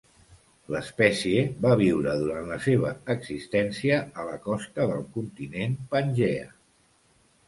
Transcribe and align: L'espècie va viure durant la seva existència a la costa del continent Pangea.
L'espècie 0.75 1.41
va 1.65 1.73
viure 1.81 2.15
durant 2.21 2.47
la 2.53 2.57
seva 2.67 2.93
existència 3.15 3.99
a 4.23 4.25
la 4.31 4.39
costa 4.47 4.87
del 4.93 5.05
continent 5.19 5.77
Pangea. 5.93 6.49